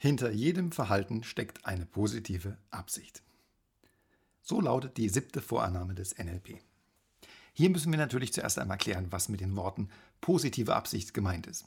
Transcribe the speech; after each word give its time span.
Hinter 0.00 0.30
jedem 0.30 0.70
Verhalten 0.70 1.24
steckt 1.24 1.66
eine 1.66 1.84
positive 1.84 2.56
Absicht. 2.70 3.24
So 4.42 4.60
lautet 4.60 4.96
die 4.96 5.08
siebte 5.08 5.42
Vorannahme 5.42 5.96
des 5.96 6.16
NLP. 6.16 6.60
Hier 7.52 7.68
müssen 7.70 7.90
wir 7.90 7.98
natürlich 7.98 8.32
zuerst 8.32 8.60
einmal 8.60 8.78
klären, 8.78 9.10
was 9.10 9.28
mit 9.28 9.40
den 9.40 9.56
Worten 9.56 9.88
positive 10.20 10.76
Absicht 10.76 11.14
gemeint 11.14 11.48
ist. 11.48 11.66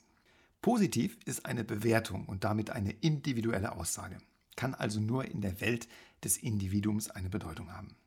Positiv 0.61 1.17
ist 1.25 1.45
eine 1.45 1.65
Bewertung 1.65 2.25
und 2.25 2.45
damit 2.45 2.69
eine 2.69 2.91
individuelle 2.91 3.73
Aussage, 3.73 4.17
kann 4.55 4.75
also 4.75 5.01
nur 5.01 5.25
in 5.25 5.41
der 5.41 5.59
Welt 5.59 5.89
des 6.23 6.37
Individuums 6.37 7.09
eine 7.09 7.29
Bedeutung 7.29 7.73
haben. 7.73 7.97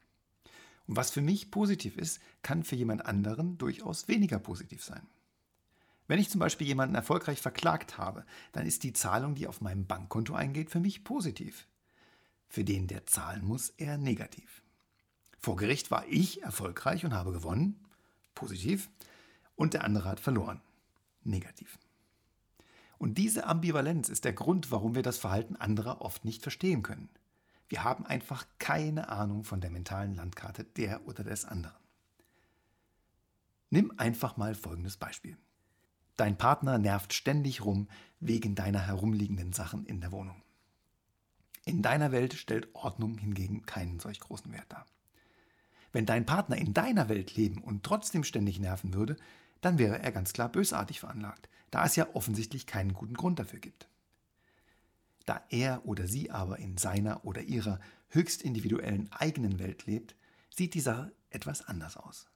Und 0.86 0.96
was 0.96 1.10
für 1.10 1.20
mich 1.20 1.50
positiv 1.50 1.98
ist, 1.98 2.18
kann 2.40 2.64
für 2.64 2.76
jemand 2.76 3.04
anderen 3.04 3.58
durchaus 3.58 4.08
weniger 4.08 4.38
positiv 4.38 4.82
sein. 4.82 5.06
Wenn 6.06 6.18
ich 6.18 6.30
zum 6.30 6.38
Beispiel 6.38 6.66
jemanden 6.66 6.94
erfolgreich 6.94 7.40
verklagt 7.40 7.96
habe, 7.96 8.24
dann 8.52 8.66
ist 8.66 8.82
die 8.82 8.92
Zahlung, 8.92 9.34
die 9.34 9.46
auf 9.46 9.60
meinem 9.60 9.86
Bankkonto 9.86 10.34
eingeht, 10.34 10.70
für 10.70 10.80
mich 10.80 11.04
positiv. 11.04 11.66
Für 12.48 12.64
den, 12.64 12.86
der 12.86 13.06
zahlen 13.06 13.44
muss, 13.44 13.70
eher 13.70 13.96
negativ. 13.96 14.62
Vor 15.40 15.56
Gericht 15.56 15.90
war 15.90 16.06
ich 16.08 16.42
erfolgreich 16.42 17.04
und 17.04 17.14
habe 17.14 17.32
gewonnen, 17.32 17.82
positiv, 18.34 18.90
und 19.56 19.74
der 19.74 19.84
andere 19.84 20.08
hat 20.08 20.20
verloren, 20.20 20.60
negativ. 21.22 21.78
Und 22.98 23.18
diese 23.18 23.46
Ambivalenz 23.46 24.08
ist 24.08 24.24
der 24.24 24.32
Grund, 24.32 24.70
warum 24.70 24.94
wir 24.94 25.02
das 25.02 25.18
Verhalten 25.18 25.56
anderer 25.56 26.00
oft 26.00 26.24
nicht 26.24 26.42
verstehen 26.42 26.82
können. 26.82 27.08
Wir 27.68 27.82
haben 27.82 28.06
einfach 28.06 28.46
keine 28.58 29.08
Ahnung 29.08 29.44
von 29.44 29.60
der 29.60 29.70
mentalen 29.70 30.14
Landkarte 30.14 30.64
der 30.64 31.06
oder 31.06 31.24
des 31.24 31.44
anderen. 31.44 31.76
Nimm 33.70 33.92
einfach 33.98 34.36
mal 34.36 34.54
folgendes 34.54 34.96
Beispiel. 34.96 35.36
Dein 36.16 36.38
Partner 36.38 36.78
nervt 36.78 37.12
ständig 37.12 37.64
rum 37.64 37.88
wegen 38.20 38.54
deiner 38.54 38.86
herumliegenden 38.86 39.52
Sachen 39.52 39.84
in 39.86 40.00
der 40.00 40.12
Wohnung. 40.12 40.42
In 41.64 41.82
deiner 41.82 42.12
Welt 42.12 42.34
stellt 42.34 42.68
Ordnung 42.74 43.18
hingegen 43.18 43.66
keinen 43.66 43.98
solch 43.98 44.20
großen 44.20 44.52
Wert 44.52 44.66
dar. 44.68 44.86
Wenn 45.92 46.06
dein 46.06 46.26
Partner 46.26 46.56
in 46.56 46.74
deiner 46.74 47.08
Welt 47.08 47.36
leben 47.36 47.62
und 47.62 47.84
trotzdem 47.84 48.24
ständig 48.24 48.58
nerven 48.60 48.94
würde, 48.94 49.16
dann 49.60 49.78
wäre 49.78 49.98
er 49.98 50.12
ganz 50.12 50.32
klar 50.32 50.50
bösartig 50.50 51.00
veranlagt, 51.00 51.48
da 51.70 51.84
es 51.84 51.96
ja 51.96 52.06
offensichtlich 52.14 52.66
keinen 52.66 52.92
guten 52.92 53.14
Grund 53.14 53.38
dafür 53.38 53.60
gibt. 53.60 53.88
Da 55.24 55.42
er 55.48 55.86
oder 55.86 56.06
sie 56.06 56.30
aber 56.30 56.58
in 56.58 56.76
seiner 56.76 57.24
oder 57.24 57.42
ihrer 57.42 57.80
höchst 58.08 58.42
individuellen 58.42 59.10
eigenen 59.10 59.58
Welt 59.58 59.86
lebt, 59.86 60.14
sieht 60.50 60.74
die 60.74 60.80
Sache 60.80 61.12
etwas 61.30 61.66
anders 61.66 61.96
aus. 61.96 62.26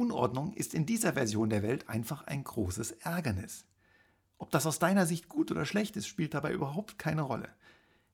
Unordnung 0.00 0.54
ist 0.54 0.72
in 0.72 0.86
dieser 0.86 1.12
Version 1.12 1.50
der 1.50 1.62
Welt 1.62 1.90
einfach 1.90 2.26
ein 2.26 2.42
großes 2.42 2.92
Ärgernis. 2.92 3.66
Ob 4.38 4.50
das 4.50 4.64
aus 4.64 4.78
deiner 4.78 5.04
Sicht 5.04 5.28
gut 5.28 5.50
oder 5.50 5.66
schlecht 5.66 5.94
ist, 5.94 6.06
spielt 6.06 6.32
dabei 6.32 6.54
überhaupt 6.54 6.98
keine 6.98 7.20
Rolle. 7.20 7.50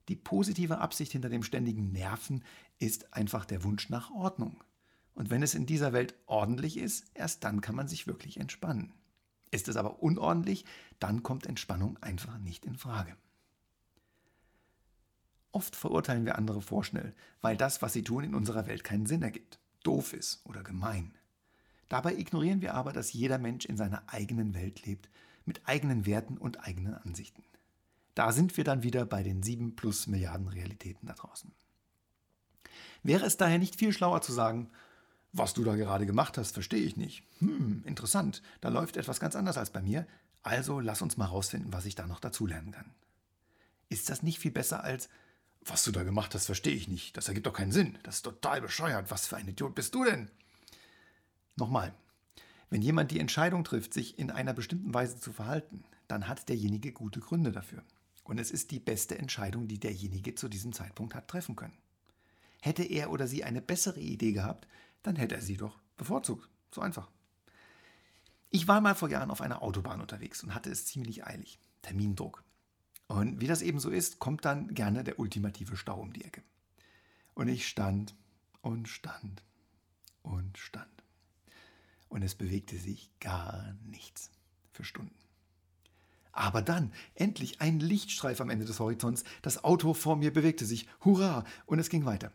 Die 0.09 0.17
positive 0.17 0.79
Absicht 0.79 1.13
hinter 1.13 1.29
dem 1.29 1.45
ständigen 1.45 1.93
Nerven 1.93 2.43
ist 2.81 3.15
einfach 3.15 3.45
der 3.45 3.63
Wunsch 3.63 3.89
nach 3.89 4.11
Ordnung. 4.11 4.65
Und 5.15 5.31
wenn 5.31 5.45
es 5.45 5.55
in 5.55 5.65
dieser 5.65 5.93
Welt 5.93 6.17
ordentlich 6.27 6.77
ist, 6.77 7.07
erst 7.15 7.45
dann 7.45 7.61
kann 7.61 7.77
man 7.77 7.87
sich 7.87 8.09
wirklich 8.09 8.41
entspannen. 8.41 8.93
Ist 9.53 9.69
es 9.69 9.77
aber 9.77 10.03
unordentlich, 10.03 10.65
dann 10.99 11.23
kommt 11.23 11.47
Entspannung 11.47 11.99
einfach 12.03 12.39
nicht 12.39 12.67
in 12.67 12.75
Frage. 12.75 13.17
Oft 15.53 15.77
verurteilen 15.77 16.25
wir 16.25 16.37
andere 16.37 16.63
vorschnell, 16.63 17.15
weil 17.43 17.57
das, 17.57 17.81
was 17.81 17.93
sie 17.93 18.03
tun, 18.03 18.25
in 18.25 18.35
unserer 18.35 18.67
Welt 18.67 18.83
keinen 18.83 19.07
Sinn 19.07 19.23
ergibt, 19.23 19.61
doof 19.85 20.15
ist 20.15 20.45
oder 20.45 20.65
gemein. 20.65 21.17
Dabei 21.89 22.15
ignorieren 22.15 22.61
wir 22.63 22.75
aber, 22.75 22.93
dass 22.93 23.13
jeder 23.13 23.39
Mensch 23.39 23.65
in 23.65 23.77
seiner 23.77 24.03
eigenen 24.09 24.55
Welt 24.55 24.85
lebt, 24.85 25.09
mit 25.45 25.61
eigenen 25.67 26.07
Werten 26.07 26.37
und 26.37 26.61
eigenen 26.67 26.95
Ansichten. 26.95 27.45
Da 28.15 28.33
sind 28.33 28.57
wir 28.57 28.65
dann 28.65 28.83
wieder 28.83 29.05
bei 29.05 29.23
den 29.23 29.43
sieben 29.43 29.77
plus 29.77 30.07
Milliarden 30.07 30.49
Realitäten 30.49 31.07
da 31.07 31.15
draußen. 31.15 31.53
Wäre 33.03 33.27
es 33.27 33.37
daher 33.37 33.59
nicht 33.59 33.77
viel 33.77 33.93
schlauer 33.93 34.23
zu 34.23 34.33
sagen, 34.33 34.71
was 35.33 35.55
du 35.55 35.63
da 35.65 35.77
gerade 35.77 36.07
gemacht 36.07 36.39
hast, 36.39 36.53
verstehe 36.53 36.83
ich 36.83 36.97
nicht. 36.97 37.23
Hm, 37.41 37.83
interessant, 37.85 38.43
da 38.61 38.71
läuft 38.71 38.97
etwas 38.97 39.21
ganz 39.21 39.37
anders 39.37 39.59
als 39.59 39.71
bei 39.71 39.83
mir, 39.83 40.07
also 40.43 40.81
lass 40.81 41.03
uns 41.03 41.17
mal 41.17 41.27
rausfinden, 41.27 41.73
was 41.73 41.85
ich 41.85 41.95
da 41.95 42.07
noch 42.07 42.21
dazulernen 42.21 42.73
kann. 42.73 42.95
Ist 43.89 44.09
das 44.09 44.23
nicht 44.23 44.39
viel 44.39 44.51
besser 44.51 44.83
als, 44.83 45.09
was 45.61 45.85
du 45.85 45.93
da 45.93 46.05
gemacht 46.05 46.35
hast, 46.35 46.47
verstehe 46.47 46.75
ich 46.75 46.89
nicht, 46.89 47.17
das 47.17 47.29
ergibt 47.29 47.47
doch 47.47 47.53
keinen 47.53 47.73
Sinn, 47.73 47.99
das 48.03 48.17
ist 48.17 48.23
total 48.23 48.61
bescheuert, 48.61 49.11
was 49.11 49.27
für 49.27 49.37
ein 49.37 49.49
Idiot 49.49 49.75
bist 49.75 49.95
du 49.95 50.05
denn? 50.05 50.31
Nochmal, 51.57 51.95
wenn 52.69 52.83
jemand 52.83 53.11
die 53.11 53.21
Entscheidung 53.21 53.65
trifft, 53.65 53.95
sich 53.95 54.19
in 54.19 54.31
einer 54.31 54.53
bestimmten 54.53 54.93
Weise 54.93 55.19
zu 55.19 55.33
verhalten, 55.33 55.85
dann 56.09 56.29
hat 56.29 56.49
derjenige 56.49 56.93
gute 56.93 57.21
Gründe 57.21 57.51
dafür. 57.51 57.83
Und 58.25 58.39
es 58.39 58.51
ist 58.51 58.71
die 58.73 58.81
beste 58.81 59.19
Entscheidung, 59.19 59.67
die 59.69 59.79
derjenige 59.79 60.35
zu 60.35 60.49
diesem 60.49 60.73
Zeitpunkt 60.73 61.15
hat 61.15 61.29
treffen 61.29 61.57
können. 61.57 61.79
Hätte 62.61 62.83
er 62.83 63.11
oder 63.11 63.27
sie 63.27 63.45
eine 63.45 63.63
bessere 63.63 64.01
Idee 64.01 64.33
gehabt, 64.33 64.67
dann 65.03 65.17
hätte 65.17 65.37
er 65.37 65.43
sie 65.43 65.57
doch 65.57 65.79
bevorzugt. 65.97 66.49
So 66.73 66.81
einfach. 66.81 67.09
Ich 68.51 68.69
war 68.69 68.81
mal 68.81 68.95
vor 68.95 69.09
Jahren 69.09 69.31
auf 69.31 69.41
einer 69.41 69.63
Autobahn 69.63 70.01
unterwegs 70.01 70.43
und 70.43 70.55
hatte 70.55 70.71
es 70.71 70.87
ziemlich 70.87 71.25
eilig. 71.27 71.59
Termindruck. 71.83 72.43
Und 73.07 73.41
wie 73.41 73.47
das 73.47 73.63
eben 73.63 73.79
so 73.79 73.91
ist, 73.91 74.19
kommt 74.19 74.45
dann 74.45 74.75
gerne 74.75 75.05
der 75.05 75.21
ultimative 75.21 75.77
Stau 75.77 76.01
um 76.01 76.13
die 76.13 76.25
Ecke. 76.25 76.43
Und 77.35 77.49
ich 77.49 77.69
stand 77.69 78.15
und 78.61 78.89
stand 78.89 79.45
und 80.23 80.59
stand 80.59 81.06
und 82.17 82.23
es 82.23 82.35
bewegte 82.35 82.79
sich 82.79 83.11
gar 83.21 83.77
nichts 83.85 84.31
für 84.73 84.85
Stunden. 84.85 85.15
Aber 86.33 86.63
dann, 86.63 86.91
endlich 87.15 87.61
ein 87.61 87.79
Lichtstreif 87.79 88.41
am 88.41 88.49
Ende 88.49 88.65
des 88.65 88.81
Horizonts, 88.81 89.23
das 89.43 89.65
Auto 89.65 89.93
vor 89.93 90.17
mir 90.17 90.33
bewegte 90.33 90.65
sich, 90.65 90.89
hurra, 91.05 91.45
und 91.67 91.79
es 91.79 91.91
ging 91.91 92.07
weiter. 92.07 92.33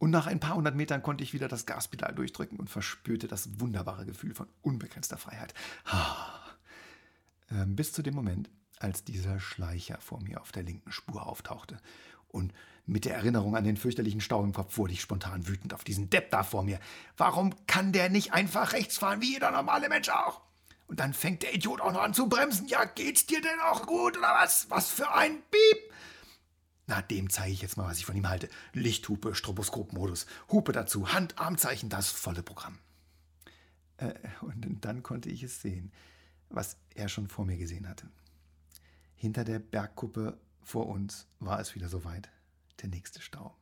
Und 0.00 0.10
nach 0.10 0.26
ein 0.26 0.40
paar 0.40 0.56
hundert 0.56 0.74
Metern 0.74 1.00
konnte 1.00 1.22
ich 1.22 1.32
wieder 1.32 1.46
das 1.46 1.64
Gaspedal 1.64 2.12
durchdrücken 2.12 2.58
und 2.58 2.70
verspürte 2.70 3.28
das 3.28 3.60
wunderbare 3.60 4.04
Gefühl 4.04 4.34
von 4.34 4.48
unbegrenzter 4.62 5.16
Freiheit. 5.16 5.54
Ähm, 7.52 7.76
bis 7.76 7.92
zu 7.92 8.02
dem 8.02 8.16
Moment, 8.16 8.50
als 8.80 9.04
dieser 9.04 9.38
Schleicher 9.38 10.00
vor 10.00 10.20
mir 10.20 10.40
auf 10.40 10.50
der 10.50 10.64
linken 10.64 10.90
Spur 10.90 11.24
auftauchte 11.24 11.80
und 12.28 12.52
mit 12.86 13.04
der 13.04 13.16
Erinnerung 13.16 13.54
an 13.54 13.64
den 13.64 13.76
fürchterlichen 13.76 14.20
Stau 14.20 14.42
im 14.42 14.54
Kopf 14.54 14.78
wurde 14.78 14.94
ich 14.94 15.02
spontan 15.02 15.46
wütend 15.46 15.74
auf 15.74 15.84
diesen 15.84 16.08
Depp 16.08 16.30
da 16.30 16.42
vor 16.42 16.62
mir. 16.62 16.80
Warum 17.16 17.54
kann 17.66 17.92
der 17.92 18.08
nicht 18.08 18.32
einfach 18.32 18.72
rechts 18.72 18.96
fahren, 18.98 19.20
wie 19.20 19.34
jeder 19.34 19.50
normale 19.50 19.88
Mensch 19.90 20.08
auch? 20.08 20.40
Und 20.86 21.00
dann 21.00 21.12
fängt 21.12 21.42
der 21.42 21.54
Idiot 21.54 21.82
auch 21.82 21.92
noch 21.92 22.00
an 22.00 22.14
zu 22.14 22.30
bremsen. 22.30 22.66
Ja, 22.66 22.84
geht's 22.84 23.26
dir 23.26 23.42
denn 23.42 23.60
auch 23.60 23.86
gut 23.86 24.16
oder 24.16 24.34
was? 24.40 24.70
Was 24.70 24.90
für 24.90 25.12
ein 25.12 25.42
Piep! 25.50 25.92
Na, 26.86 27.02
dem 27.02 27.28
zeige 27.28 27.52
ich 27.52 27.60
jetzt 27.60 27.76
mal, 27.76 27.86
was 27.86 27.98
ich 27.98 28.06
von 28.06 28.16
ihm 28.16 28.26
halte. 28.26 28.48
Lichthupe, 28.72 29.34
Stroboskopmodus, 29.34 30.24
Hupe 30.50 30.72
dazu, 30.72 31.12
Hand-Armzeichen, 31.12 31.90
das 31.90 32.10
volle 32.10 32.42
Programm. 32.42 32.78
Äh, 33.98 34.14
und 34.40 34.78
dann 34.80 35.02
konnte 35.02 35.28
ich 35.28 35.42
es 35.42 35.60
sehen, 35.60 35.92
was 36.48 36.78
er 36.94 37.10
schon 37.10 37.28
vor 37.28 37.44
mir 37.44 37.58
gesehen 37.58 37.86
hatte. 37.86 38.08
Hinter 39.14 39.44
der 39.44 39.58
Bergkuppe 39.58 40.38
vor 40.68 40.86
uns 40.86 41.26
war 41.40 41.60
es 41.60 41.74
wieder 41.74 41.88
soweit, 41.88 42.28
der 42.82 42.90
nächste 42.90 43.22
Stau. 43.22 43.56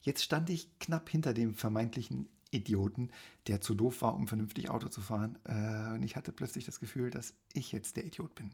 Jetzt 0.00 0.22
stand 0.22 0.48
ich 0.48 0.78
knapp 0.78 1.08
hinter 1.10 1.34
dem 1.34 1.54
vermeintlichen 1.54 2.28
Idioten, 2.52 3.10
der 3.48 3.60
zu 3.60 3.74
doof 3.74 4.00
war, 4.02 4.14
um 4.14 4.28
vernünftig 4.28 4.70
Auto 4.70 4.88
zu 4.88 5.00
fahren. 5.00 5.38
Äh, 5.44 5.94
und 5.94 6.04
ich 6.04 6.14
hatte 6.14 6.30
plötzlich 6.30 6.64
das 6.64 6.78
Gefühl, 6.78 7.10
dass 7.10 7.34
ich 7.52 7.72
jetzt 7.72 7.96
der 7.96 8.06
Idiot 8.06 8.36
bin. 8.36 8.52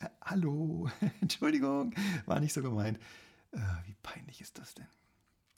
Äh, 0.00 0.10
hallo, 0.20 0.90
Entschuldigung, 1.22 1.94
war 2.26 2.40
nicht 2.40 2.52
so 2.52 2.60
gemeint. 2.60 2.98
Äh, 3.52 3.60
wie 3.86 3.96
peinlich 4.02 4.42
ist 4.42 4.58
das 4.58 4.74
denn? 4.74 4.86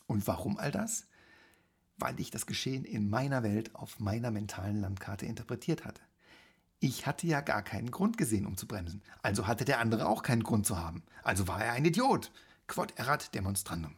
Und 0.06 0.24
warum 0.28 0.56
all 0.56 0.70
das? 0.70 1.08
Weil 1.96 2.20
ich 2.20 2.30
das 2.30 2.46
Geschehen 2.46 2.84
in 2.84 3.10
meiner 3.10 3.42
Welt 3.42 3.74
auf 3.74 3.98
meiner 3.98 4.30
mentalen 4.30 4.80
Landkarte 4.80 5.26
interpretiert 5.26 5.84
hatte. 5.84 6.00
Ich 6.80 7.06
hatte 7.06 7.26
ja 7.26 7.40
gar 7.40 7.62
keinen 7.62 7.90
Grund 7.90 8.18
gesehen, 8.18 8.46
um 8.46 8.56
zu 8.56 8.68
bremsen. 8.68 9.02
Also 9.22 9.46
hatte 9.46 9.64
der 9.64 9.80
andere 9.80 10.06
auch 10.06 10.22
keinen 10.22 10.44
Grund 10.44 10.64
zu 10.64 10.78
haben. 10.78 11.02
Also 11.22 11.48
war 11.48 11.64
er 11.64 11.72
ein 11.72 11.84
Idiot. 11.84 12.30
Quod 12.68 12.96
erat 12.96 13.34
demonstrandum. 13.34 13.96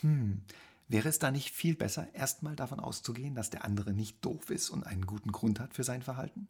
Hm, 0.00 0.42
wäre 0.86 1.08
es 1.08 1.18
da 1.18 1.30
nicht 1.30 1.50
viel 1.50 1.74
besser, 1.74 2.14
erstmal 2.14 2.54
davon 2.54 2.78
auszugehen, 2.78 3.34
dass 3.34 3.50
der 3.50 3.64
andere 3.64 3.92
nicht 3.92 4.24
doof 4.24 4.50
ist 4.50 4.70
und 4.70 4.84
einen 4.84 5.06
guten 5.06 5.32
Grund 5.32 5.58
hat 5.58 5.74
für 5.74 5.84
sein 5.84 6.02
Verhalten? 6.02 6.46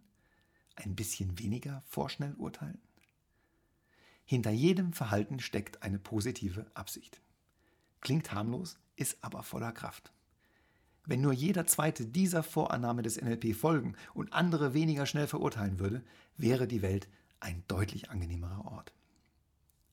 Ein 0.76 0.96
bisschen 0.96 1.38
weniger 1.38 1.82
vorschnell 1.86 2.34
urteilen? 2.34 2.80
Hinter 4.26 4.50
jedem 4.50 4.92
Verhalten 4.92 5.38
steckt 5.38 5.82
eine 5.82 5.98
positive 5.98 6.66
Absicht. 6.74 7.20
Klingt 8.00 8.32
harmlos, 8.32 8.78
ist 8.96 9.18
aber 9.22 9.42
voller 9.42 9.72
Kraft. 9.72 10.12
Wenn 11.06 11.20
nur 11.20 11.32
jeder 11.32 11.66
zweite 11.66 12.06
dieser 12.06 12.42
Vorannahme 12.42 13.02
des 13.02 13.20
NLP 13.20 13.54
folgen 13.54 13.94
und 14.14 14.32
andere 14.32 14.72
weniger 14.72 15.04
schnell 15.06 15.26
verurteilen 15.26 15.78
würde, 15.78 16.02
wäre 16.36 16.66
die 16.66 16.82
Welt 16.82 17.08
ein 17.40 17.62
deutlich 17.68 18.10
angenehmerer 18.10 18.64
Ort. 18.64 18.92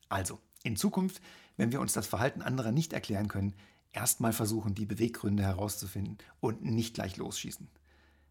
Also, 0.07 0.39
in 0.63 0.77
Zukunft, 0.77 1.21
wenn 1.57 1.71
wir 1.71 1.81
uns 1.81 1.93
das 1.93 2.07
Verhalten 2.07 2.41
anderer 2.41 2.71
nicht 2.71 2.93
erklären 2.93 3.27
können, 3.27 3.55
erstmal 3.91 4.31
versuchen, 4.31 4.73
die 4.73 4.85
Beweggründe 4.85 5.43
herauszufinden 5.43 6.17
und 6.39 6.63
nicht 6.63 6.93
gleich 6.93 7.17
losschießen. 7.17 7.67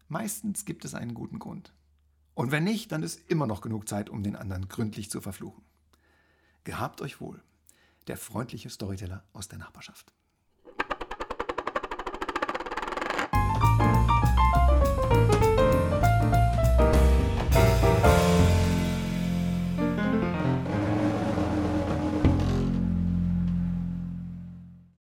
Meistens 0.07 0.65
gibt 0.65 0.83
es 0.83 0.95
einen 0.95 1.13
guten 1.13 1.39
Grund. 1.39 1.73
Und 2.33 2.51
wenn 2.51 2.63
nicht, 2.63 2.91
dann 2.91 3.03
ist 3.03 3.29
immer 3.29 3.45
noch 3.45 3.61
genug 3.61 3.87
Zeit, 3.87 4.09
um 4.09 4.23
den 4.23 4.35
anderen 4.35 4.67
gründlich 4.67 5.11
zu 5.11 5.21
verfluchen. 5.21 5.63
Gehabt 6.63 7.01
euch 7.01 7.21
wohl. 7.21 7.43
Der 8.07 8.17
freundliche 8.17 8.69
Storyteller 8.69 9.23
aus 9.33 9.47
der 9.47 9.59
Nachbarschaft. 9.59 10.11